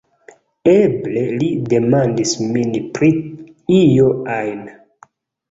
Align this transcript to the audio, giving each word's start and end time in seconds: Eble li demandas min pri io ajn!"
Eble 0.69 1.25
li 1.41 1.49
demandas 1.73 2.33
min 2.55 2.73
pri 2.97 3.11
io 3.83 4.09
ajn!" 4.41 4.67